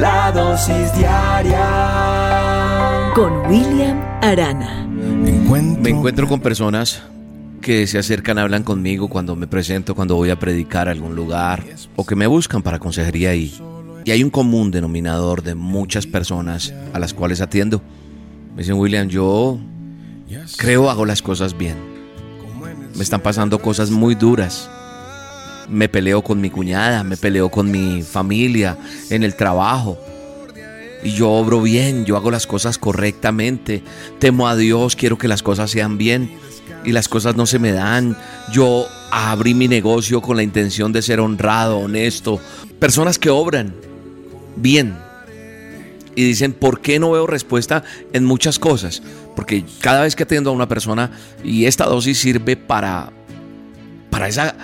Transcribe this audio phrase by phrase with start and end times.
[0.00, 1.62] La dosis diaria
[3.14, 4.86] con William Arana.
[4.88, 7.02] Me encuentro con personas
[7.60, 11.62] que se acercan, hablan conmigo cuando me presento, cuando voy a predicar a algún lugar
[11.96, 13.56] o que me buscan para consejería y,
[14.04, 17.80] y hay un común denominador de muchas personas a las cuales atiendo.
[18.56, 19.60] Me dicen, William, yo
[20.56, 21.76] creo hago las cosas bien.
[22.96, 24.68] Me están pasando cosas muy duras.
[25.68, 28.76] Me peleo con mi cuñada, me peleo con mi familia,
[29.10, 29.98] en el trabajo.
[31.02, 33.82] Y yo obro bien, yo hago las cosas correctamente.
[34.18, 36.30] Temo a Dios, quiero que las cosas sean bien
[36.84, 38.16] y las cosas no se me dan.
[38.52, 42.40] Yo abrí mi negocio con la intención de ser honrado, honesto.
[42.78, 43.74] Personas que obran
[44.56, 44.96] bien.
[46.16, 49.02] Y dicen, ¿por qué no veo respuesta en muchas cosas?
[49.34, 51.10] Porque cada vez que atiendo a una persona
[51.42, 53.10] y esta dosis sirve para,
[54.10, 54.54] para esa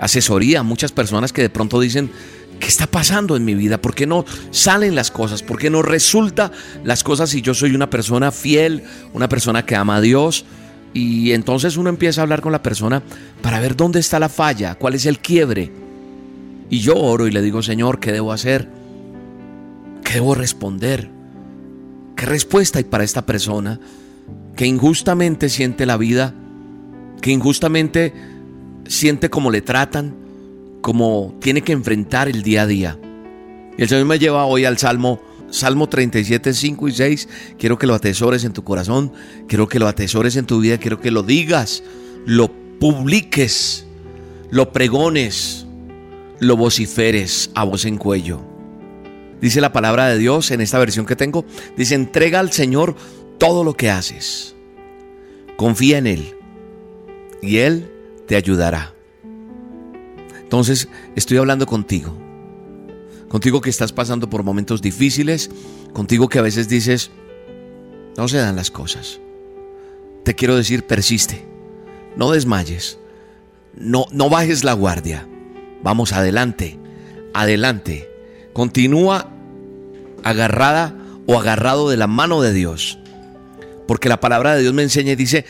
[0.00, 2.10] asesoría, muchas personas que de pronto dicen,
[2.58, 3.80] ¿qué está pasando en mi vida?
[3.80, 5.42] ¿Por qué no salen las cosas?
[5.42, 6.50] ¿Por qué no resulta
[6.84, 10.44] las cosas si yo soy una persona fiel, una persona que ama a Dios?
[10.92, 13.02] Y entonces uno empieza a hablar con la persona
[13.42, 15.70] para ver dónde está la falla, cuál es el quiebre.
[16.70, 18.68] Y yo oro y le digo, Señor, ¿qué debo hacer?
[20.02, 21.10] ¿Qué debo responder?
[22.16, 23.80] ¿Qué respuesta hay para esta persona
[24.56, 26.34] que injustamente siente la vida?
[27.20, 28.12] Que injustamente
[28.90, 30.16] siente cómo le tratan,
[30.80, 32.98] cómo tiene que enfrentar el día a día.
[33.78, 37.28] Y el Señor me lleva hoy al Salmo Salmo 37, 5 y 6.
[37.58, 39.12] Quiero que lo atesores en tu corazón.
[39.48, 40.78] Quiero que lo atesores en tu vida.
[40.78, 41.82] Quiero que lo digas.
[42.24, 43.84] Lo publiques.
[44.50, 45.66] Lo pregones.
[46.38, 48.40] Lo vociferes a voz en cuello.
[49.40, 51.44] Dice la palabra de Dios en esta versión que tengo.
[51.76, 52.94] Dice, entrega al Señor
[53.38, 54.54] todo lo que haces.
[55.56, 56.34] Confía en Él.
[57.42, 57.90] Y Él
[58.30, 58.94] te ayudará.
[60.40, 62.16] Entonces, estoy hablando contigo.
[63.28, 65.50] Contigo que estás pasando por momentos difíciles,
[65.92, 67.10] contigo que a veces dices,
[68.16, 69.18] no se dan las cosas.
[70.24, 71.44] Te quiero decir, persiste,
[72.14, 73.00] no desmayes,
[73.74, 75.26] no, no bajes la guardia,
[75.82, 76.78] vamos adelante,
[77.34, 78.08] adelante,
[78.52, 79.28] continúa
[80.22, 80.94] agarrada
[81.26, 82.96] o agarrado de la mano de Dios,
[83.88, 85.44] porque la palabra de Dios me enseña y dice,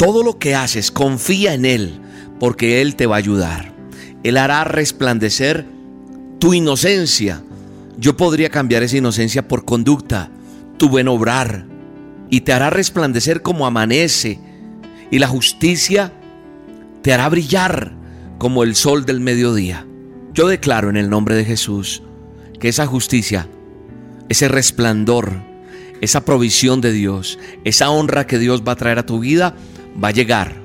[0.00, 2.00] todo lo que haces, confía en Él,
[2.44, 3.72] porque Él te va a ayudar.
[4.22, 5.64] Él hará resplandecer
[6.38, 7.42] tu inocencia.
[7.96, 10.30] Yo podría cambiar esa inocencia por conducta,
[10.76, 11.64] tu buen obrar,
[12.28, 14.40] y te hará resplandecer como amanece,
[15.10, 16.12] y la justicia
[17.00, 17.94] te hará brillar
[18.36, 19.86] como el sol del mediodía.
[20.34, 22.02] Yo declaro en el nombre de Jesús
[22.60, 23.48] que esa justicia,
[24.28, 25.32] ese resplandor,
[26.02, 29.56] esa provisión de Dios, esa honra que Dios va a traer a tu vida,
[29.98, 30.63] va a llegar,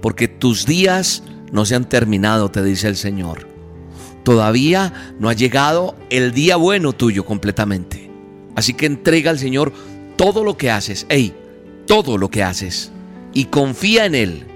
[0.00, 1.22] porque tus días
[1.52, 3.48] no se han terminado, te dice el Señor.
[4.24, 8.10] Todavía no ha llegado el día bueno tuyo completamente.
[8.54, 9.72] Así que entrega al Señor
[10.16, 11.34] todo lo que haces, hey,
[11.86, 12.92] todo lo que haces.
[13.32, 14.46] Y confía en Él,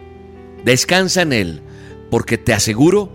[0.64, 1.62] descansa en Él,
[2.10, 3.10] porque te aseguro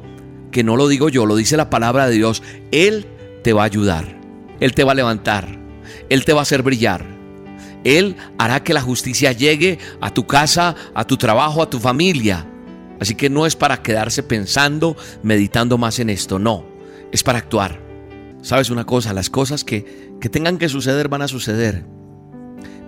[0.51, 2.41] que no lo digo yo, lo dice la palabra de Dios.
[2.71, 3.05] Él
[3.44, 4.19] te va a ayudar,
[4.59, 5.59] Él te va a levantar,
[6.09, 7.16] Él te va a hacer brillar.
[7.87, 12.45] Él hará que la justicia llegue a tu casa, a tu trabajo, a tu familia.
[12.99, 16.65] Así que no es para quedarse pensando, meditando más en esto, no,
[17.11, 17.79] es para actuar.
[18.41, 19.13] ¿Sabes una cosa?
[19.13, 21.85] Las cosas que, que tengan que suceder van a suceder.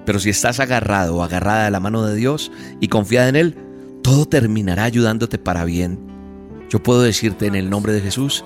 [0.05, 2.51] Pero si estás agarrado o agarrada de la mano de Dios
[2.81, 3.57] y confiada en Él,
[4.03, 5.99] todo terminará ayudándote para bien.
[6.69, 8.44] Yo puedo decirte en el nombre de Jesús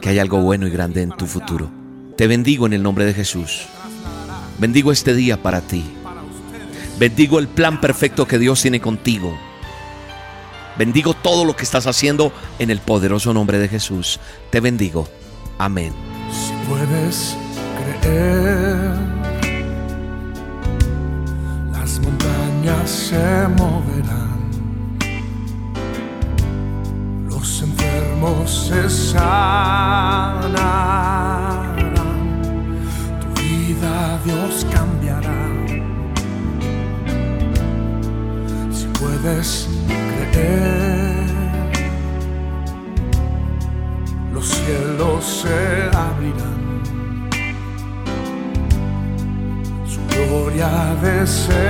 [0.00, 1.70] que hay algo bueno y grande en tu futuro.
[2.16, 3.66] Te bendigo en el nombre de Jesús.
[4.60, 5.82] Bendigo este día para ti.
[6.98, 9.34] Bendigo el plan perfecto que Dios tiene contigo.
[10.76, 14.20] Bendigo todo lo que estás haciendo en el poderoso nombre de Jesús.
[14.50, 15.08] Te bendigo.
[15.56, 15.94] Amén.
[16.30, 17.36] Si puedes
[18.02, 18.94] creer,
[21.72, 24.40] las montañas se moverán,
[27.28, 30.50] los enfermos se sanarán,
[34.24, 35.48] Dios cambiará.
[38.70, 39.68] Si puedes
[40.32, 41.24] creer,
[44.32, 46.80] los cielos se abrirán.
[49.86, 50.70] Su gloria
[51.02, 51.64] descenderá,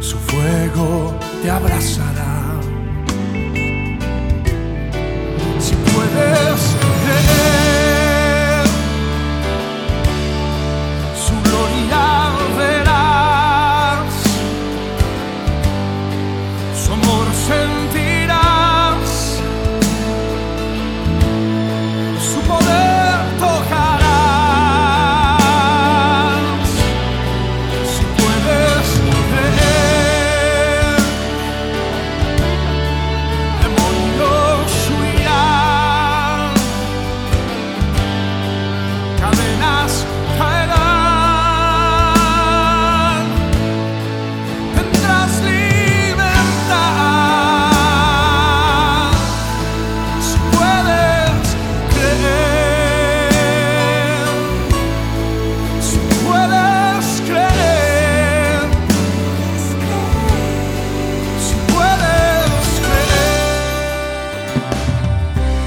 [0.00, 2.09] su fuego te abrazará.